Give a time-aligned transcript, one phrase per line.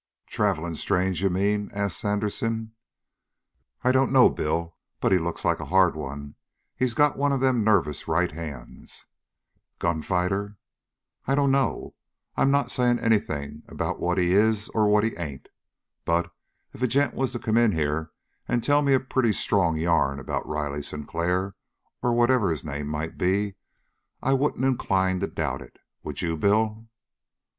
[0.25, 2.71] "Traveling strange, you mean?" asked Sandersen.
[3.83, 6.33] "I dunno, Bill, but he looks like a hard one.
[6.75, 9.05] He's got one of them nervous right hands."
[9.77, 10.57] "Gunfighter?"
[11.27, 11.93] "I dunno.
[12.35, 15.49] I'm not saying anything about what he is or what he ain't.
[16.03, 16.33] But,
[16.73, 18.09] if a gent was to come in here
[18.47, 21.53] and tell me a pretty strong yarn about Riley Sinclair,
[22.01, 23.53] or whatever his name might be,
[24.19, 26.87] I wouldn't incline to doubt of it, would you, Bill?"